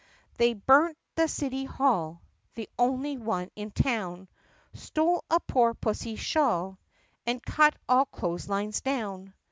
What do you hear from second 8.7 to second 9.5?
down.